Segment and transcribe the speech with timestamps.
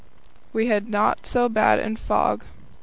[0.65, 2.43] Not so bad in fog.